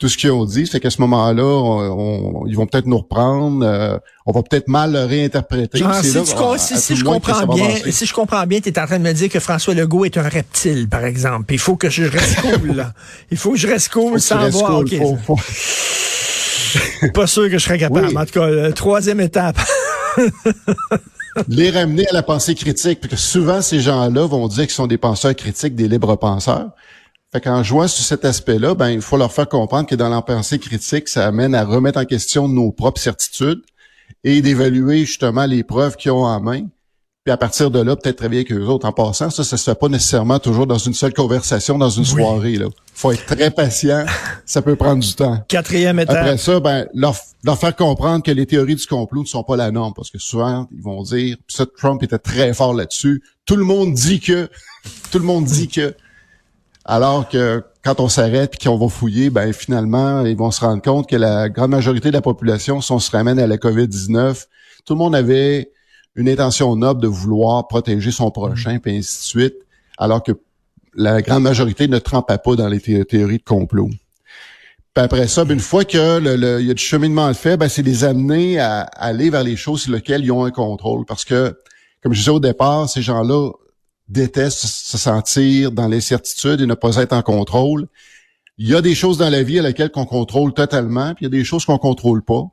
tout 0.00 0.08
ce 0.08 0.16
qu'ils 0.16 0.32
ont 0.32 0.46
dit. 0.46 0.66
Fait 0.66 0.80
qu'à 0.80 0.90
ce 0.90 1.00
moment-là, 1.02 2.42
ils 2.48 2.56
vont 2.56 2.66
peut-être 2.66 2.86
nous 2.86 2.98
reprendre. 2.98 3.64
Euh, 3.64 3.98
on 4.26 4.32
va 4.32 4.42
peut-être 4.42 4.66
mal 4.66 4.92
le 4.92 5.04
réinterpréter. 5.04 5.78
si, 5.78 5.84
je 6.96 7.04
comprends 7.04 7.46
bien, 7.46 7.68
si 7.90 8.06
je 8.06 8.14
comprends 8.14 8.46
bien, 8.46 8.60
tu 8.60 8.70
es 8.70 8.78
en 8.80 8.86
train 8.86 8.98
de 8.98 9.04
me 9.04 9.12
dire 9.12 9.28
que 9.28 9.38
François 9.38 9.74
Legault 9.74 10.06
est 10.06 10.16
un 10.16 10.28
reptile, 10.28 10.88
par 10.88 11.04
exemple. 11.04 11.52
Il 11.52 11.58
faut 11.58 11.76
que 11.76 11.90
je 11.90 12.04
reste 12.04 12.40
cool, 12.40 12.76
là. 12.76 12.94
Il 13.30 13.36
faut 13.36 13.52
que 13.52 13.58
je 13.58 13.68
reste 13.68 13.90
cool 13.90 14.20
sans 14.20 14.48
voir. 14.48 14.82
Pas 17.14 17.26
sûr 17.26 17.44
que 17.44 17.58
je 17.58 17.64
serais 17.64 17.78
capable. 17.78 18.16
En 18.16 18.24
tout 18.24 18.40
cas, 18.40 18.72
troisième 18.72 19.20
étape. 19.20 19.58
les 21.48 21.70
ramener 21.70 22.06
à 22.08 22.12
la 22.12 22.22
pensée 22.22 22.54
critique, 22.54 23.00
parce 23.00 23.10
que 23.10 23.18
souvent 23.18 23.60
ces 23.60 23.80
gens-là 23.80 24.26
vont 24.26 24.48
dire 24.48 24.64
qu'ils 24.64 24.70
sont 24.70 24.86
des 24.86 24.98
penseurs 24.98 25.34
critiques, 25.34 25.74
des 25.74 25.88
libres 25.88 26.16
penseurs. 26.16 26.70
Fait 27.32 27.40
qu'en 27.40 27.62
jouant 27.62 27.86
sur 27.86 28.04
cet 28.04 28.24
aspect-là, 28.24 28.74
ben, 28.74 28.88
il 28.88 29.00
faut 29.00 29.16
leur 29.16 29.32
faire 29.32 29.48
comprendre 29.48 29.88
que 29.88 29.94
dans 29.94 30.08
la 30.08 30.20
pensée 30.20 30.58
critique, 30.58 31.08
ça 31.08 31.26
amène 31.26 31.54
à 31.54 31.64
remettre 31.64 32.00
en 32.00 32.04
question 32.04 32.48
nos 32.48 32.72
propres 32.72 33.00
certitudes 33.00 33.62
et 34.24 34.42
d'évaluer 34.42 35.04
justement 35.04 35.46
les 35.46 35.62
preuves 35.62 35.96
qu'ils 35.96 36.10
ont 36.10 36.24
en 36.24 36.40
main. 36.40 36.62
Puis 37.24 37.32
à 37.32 37.36
partir 37.36 37.70
de 37.70 37.80
là, 37.80 37.94
peut-être 37.94 38.16
travailler 38.16 38.40
avec 38.40 38.52
eux 38.52 38.64
autres. 38.64 38.88
En 38.88 38.92
passant, 38.92 39.30
ça, 39.30 39.44
ça 39.44 39.56
se 39.56 39.62
fait 39.70 39.78
pas 39.78 39.88
nécessairement 39.88 40.38
toujours 40.40 40.66
dans 40.66 40.78
une 40.78 40.94
seule 40.94 41.12
conversation, 41.12 41.78
dans 41.78 41.90
une 41.90 42.04
soirée. 42.04 42.56
Là, 42.56 42.66
faut 42.94 43.12
être 43.12 43.26
très 43.26 43.50
patient. 43.50 44.06
ça 44.46 44.62
peut 44.62 44.74
prendre 44.74 45.02
du 45.02 45.14
temps. 45.14 45.38
Quatrième 45.46 46.00
étape. 46.00 46.16
Après 46.16 46.38
ça, 46.38 46.58
ben 46.58 46.88
leur, 46.94 47.14
leur 47.44 47.58
faire 47.58 47.76
comprendre 47.76 48.24
que 48.24 48.30
les 48.30 48.46
théories 48.46 48.74
du 48.74 48.86
complot 48.86 49.20
ne 49.20 49.26
sont 49.26 49.44
pas 49.44 49.56
la 49.56 49.70
norme, 49.70 49.92
parce 49.94 50.10
que 50.10 50.18
souvent 50.18 50.66
ils 50.72 50.82
vont 50.82 51.02
dire, 51.02 51.36
ça, 51.46 51.66
Trump 51.76 52.02
était 52.02 52.18
très 52.18 52.54
fort 52.54 52.74
là-dessus. 52.74 53.22
Tout 53.44 53.56
le 53.56 53.64
monde 53.64 53.92
dit 53.92 54.18
que, 54.18 54.48
tout 55.12 55.18
le 55.18 55.24
monde 55.24 55.44
dit 55.44 55.68
que. 55.68 55.94
Alors 56.84 57.28
que 57.28 57.62
quand 57.84 58.00
on 58.00 58.08
s'arrête 58.08 58.54
et 58.54 58.64
qu'on 58.64 58.78
va 58.78 58.88
fouiller, 58.88 59.30
ben 59.30 59.52
finalement, 59.52 60.24
ils 60.24 60.36
vont 60.36 60.50
se 60.50 60.60
rendre 60.60 60.82
compte 60.82 61.08
que 61.08 61.16
la 61.16 61.48
grande 61.48 61.70
majorité 61.70 62.08
de 62.08 62.14
la 62.14 62.22
population, 62.22 62.80
si 62.80 62.92
on 62.92 62.98
se 62.98 63.10
ramène 63.10 63.38
à 63.38 63.46
la 63.46 63.56
COVID-19, 63.56 64.46
tout 64.84 64.94
le 64.94 64.98
monde 64.98 65.14
avait 65.14 65.72
une 66.16 66.28
intention 66.28 66.74
noble 66.76 67.00
de 67.00 67.06
vouloir 67.08 67.68
protéger 67.68 68.10
son 68.10 68.30
prochain, 68.30 68.78
puis 68.78 68.96
ainsi 68.96 69.18
de 69.18 69.24
suite, 69.24 69.54
alors 69.98 70.22
que 70.22 70.32
la 70.94 71.22
grande 71.22 71.42
majorité 71.42 71.88
ne 71.88 71.98
trempait 71.98 72.38
pas 72.38 72.56
dans 72.56 72.68
les 72.68 72.80
théories 72.80 73.38
de 73.38 73.44
complot. 73.44 73.90
Puis 74.92 75.04
après 75.04 75.28
ça, 75.28 75.44
ben, 75.44 75.54
une 75.54 75.60
fois 75.60 75.84
que 75.84 76.18
le, 76.18 76.60
il 76.60 76.66
y 76.66 76.70
a 76.70 76.74
du 76.74 76.82
cheminement 76.82 77.32
fait, 77.32 77.56
ben, 77.56 77.68
c'est 77.68 77.82
les 77.82 78.04
amener 78.04 78.58
à, 78.58 78.80
aller 78.80 79.30
vers 79.30 79.44
les 79.44 79.56
choses 79.56 79.82
sur 79.82 79.92
lesquelles 79.92 80.24
ils 80.24 80.32
ont 80.32 80.44
un 80.44 80.50
contrôle. 80.50 81.04
Parce 81.06 81.24
que, 81.24 81.56
comme 82.02 82.12
je 82.12 82.18
disais 82.18 82.30
au 82.30 82.40
départ, 82.40 82.88
ces 82.88 83.02
gens-là 83.02 83.50
détestent 84.10 84.66
se 84.66 84.98
sentir 84.98 85.72
dans 85.72 85.88
l'incertitude 85.88 86.60
et 86.60 86.66
ne 86.66 86.74
pas 86.74 86.96
être 86.96 87.12
en 87.12 87.22
contrôle. 87.22 87.86
Il 88.58 88.68
y 88.68 88.74
a 88.74 88.82
des 88.82 88.94
choses 88.94 89.16
dans 89.16 89.30
la 89.30 89.42
vie 89.42 89.58
à 89.58 89.62
laquelle 89.62 89.90
qu'on 89.90 90.04
contrôle 90.04 90.52
totalement, 90.52 91.14
puis 91.14 91.24
il 91.24 91.32
y 91.32 91.34
a 91.34 91.38
des 91.38 91.44
choses 91.44 91.64
qu'on 91.64 91.78
contrôle 91.78 92.22
pas. 92.22 92.44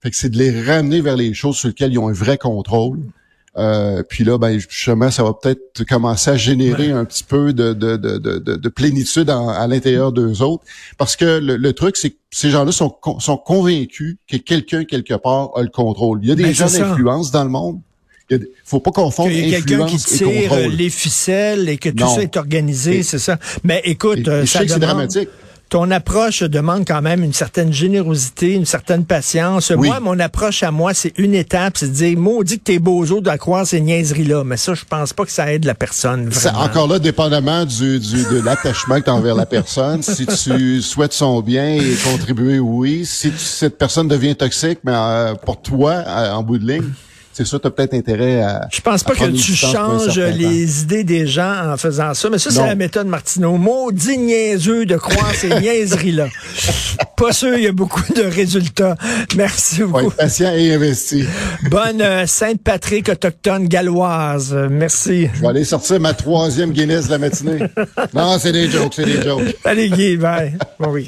Fait 0.00 0.10
que 0.10 0.16
c'est 0.16 0.28
de 0.28 0.38
les 0.38 0.62
ramener 0.62 1.00
vers 1.00 1.16
les 1.16 1.34
choses 1.34 1.56
sur 1.56 1.68
lesquelles 1.68 1.92
ils 1.92 1.98
ont 1.98 2.08
un 2.08 2.12
vrai 2.12 2.38
contrôle. 2.38 3.00
Euh, 3.56 4.04
puis 4.08 4.22
là, 4.22 4.38
ben 4.38 4.56
justement, 4.58 5.10
ça 5.10 5.24
va 5.24 5.32
peut-être 5.32 5.82
commencer 5.84 6.30
à 6.30 6.36
générer 6.36 6.92
un 6.92 7.04
petit 7.04 7.24
peu 7.24 7.52
de, 7.52 7.72
de, 7.72 7.96
de, 7.96 8.18
de, 8.18 8.38
de 8.38 8.68
plénitude 8.68 9.30
à 9.30 9.66
l'intérieur 9.66 10.12
d'eux 10.12 10.42
autres. 10.42 10.62
Parce 10.96 11.16
que 11.16 11.40
le, 11.40 11.72
truc, 11.72 11.96
c'est 11.96 12.10
que 12.10 12.16
ces 12.30 12.50
gens-là 12.50 12.70
sont, 12.70 12.96
sont 13.18 13.36
convaincus 13.36 14.18
que 14.28 14.36
quelqu'un, 14.36 14.84
quelque 14.84 15.14
part, 15.14 15.50
a 15.56 15.62
le 15.62 15.70
contrôle. 15.70 16.20
Il 16.22 16.28
y 16.28 16.32
a 16.32 16.36
des 16.36 16.44
ben, 16.44 16.54
gens 16.54 16.70
d'influence 16.70 17.32
dans 17.32 17.42
le 17.42 17.50
monde. 17.50 17.80
Il 18.30 18.46
faut 18.64 18.80
pas 18.80 18.90
confondre 18.90 19.30
Il 19.30 19.48
y 19.48 19.54
a 19.54 19.60
quelqu'un 19.60 19.86
qui 19.86 19.96
tire 19.96 20.68
les 20.68 20.90
ficelles 20.90 21.68
et 21.68 21.78
que 21.78 21.88
tout 21.88 22.08
ça 22.08 22.22
est 22.22 22.36
organisé, 22.36 23.02
c'est 23.02 23.18
ça. 23.18 23.38
Mais 23.64 23.80
écoute, 23.84 24.28
c'est 24.46 24.66
dramatique 24.78 25.28
ton 25.68 25.90
approche 25.90 26.42
demande 26.42 26.86
quand 26.86 27.02
même 27.02 27.22
une 27.22 27.32
certaine 27.32 27.72
générosité, 27.72 28.54
une 28.54 28.64
certaine 28.64 29.04
patience. 29.04 29.70
Moi, 29.70 30.00
mon 30.00 30.18
approche 30.18 30.62
à 30.62 30.70
moi, 30.70 30.94
c'est 30.94 31.12
une 31.18 31.34
étape, 31.34 31.76
c'est 31.76 31.88
de 31.88 31.92
dire, 31.92 32.18
maudit 32.18 32.58
que 32.58 32.64
t'es 32.64 32.78
beaux 32.78 33.04
de 33.04 33.26
la 33.26 33.38
croire 33.38 33.66
ces 33.66 33.80
niaiseries-là. 33.80 34.44
Mais 34.44 34.56
ça, 34.56 34.74
je 34.74 34.84
pense 34.84 35.12
pas 35.12 35.24
que 35.24 35.30
ça 35.30 35.52
aide 35.52 35.64
la 35.64 35.74
personne. 35.74 36.30
Encore 36.54 36.88
là, 36.88 36.98
dépendamment 36.98 37.64
du, 37.64 37.98
du 37.98 38.24
de 38.24 38.40
l'attachement 38.40 38.96
que 38.96 39.04
tu 39.04 39.10
as 39.10 39.14
envers 39.14 39.34
la 39.34 39.46
personne. 39.46 40.02
si 40.02 40.26
tu 40.26 40.80
souhaites 40.80 41.12
son 41.12 41.40
bien 41.42 41.74
et 41.74 41.96
contribuer, 42.04 42.58
oui. 42.58 43.04
Si 43.04 43.30
cette 43.36 43.78
personne 43.78 44.08
devient 44.08 44.34
toxique, 44.34 44.80
mais 44.84 44.92
euh, 44.94 45.34
pour 45.34 45.60
toi, 45.60 45.92
euh, 46.06 46.32
en 46.32 46.42
bout 46.42 46.58
de 46.58 46.66
ligne, 46.66 46.90
c'est 47.38 47.46
ça, 47.46 47.60
tu 47.60 47.68
as 47.68 47.70
peut-être 47.70 47.94
intérêt 47.94 48.42
à. 48.42 48.66
Je 48.72 48.80
pense 48.80 49.04
pas 49.04 49.14
que 49.14 49.26
tu 49.26 49.54
changes 49.54 50.18
les 50.18 50.82
idées 50.82 51.04
des 51.04 51.28
gens 51.28 51.72
en 51.72 51.76
faisant 51.76 52.12
ça, 52.12 52.28
mais 52.28 52.38
ça, 52.38 52.50
c'est 52.50 52.66
la 52.66 52.74
méthode 52.74 53.06
Martineau. 53.06 53.56
Maudit 53.58 54.18
niaiseux 54.18 54.86
de 54.86 54.96
croire 54.96 55.32
ces 55.36 55.48
niaiseries-là. 55.60 56.26
pas 57.16 57.32
sûr, 57.32 57.56
il 57.56 57.62
y 57.62 57.68
a 57.68 57.72
beaucoup 57.72 58.02
de 58.12 58.22
résultats. 58.22 58.96
Merci 59.36 59.84
beaucoup. 59.84 60.10
patient 60.10 60.52
et 60.52 60.74
investi. 60.74 61.26
Bonne 61.70 62.02
euh, 62.02 62.26
Sainte-Patrick 62.26 63.08
autochtone 63.08 63.68
galloise. 63.68 64.52
Merci. 64.68 65.28
Je 65.34 65.40
vais 65.40 65.46
aller 65.46 65.64
sortir 65.64 66.00
ma 66.00 66.14
troisième 66.14 66.72
Guinness 66.72 67.06
de 67.06 67.12
la 67.12 67.18
matinée. 67.18 67.58
non, 68.14 68.36
c'est 68.40 68.50
des 68.50 68.68
jokes, 68.68 68.94
c'est 68.96 69.04
des 69.04 69.22
jokes. 69.22 69.56
Allez, 69.64 69.90
Guy, 69.90 70.16
bye. 70.16 70.58
Bon 70.80 70.90
week-end. 70.90 71.06